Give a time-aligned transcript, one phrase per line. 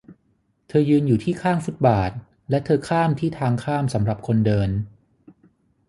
[0.67, 2.11] เธอยืนอยู่ที่ข้างฟุตบาท
[2.49, 4.69] และเธอข้ามที่ทางข้ามสำหรับคนเดิน